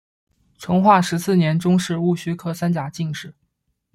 [0.57, 3.35] 成化十四年中式戊戌科三甲进士。